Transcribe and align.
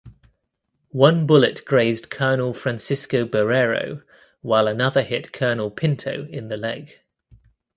One 0.95 1.27
bullet 1.27 1.63
grazed 1.63 2.09
Colonel 2.09 2.55
Francisco 2.55 3.23
Barrero 3.23 4.01
while 4.41 4.67
another 4.67 5.03
hit 5.03 5.31
Colonel 5.31 5.69
Pinto 5.69 6.25
in 6.29 6.47
the 6.47 6.57
leg. 6.57 7.01